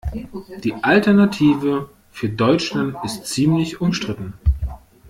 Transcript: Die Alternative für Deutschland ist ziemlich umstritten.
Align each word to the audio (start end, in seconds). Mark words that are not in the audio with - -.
Die 0.63 0.73
Alternative 0.83 1.87
für 2.09 2.27
Deutschland 2.29 2.95
ist 3.05 3.27
ziemlich 3.27 3.81
umstritten. 3.81 4.33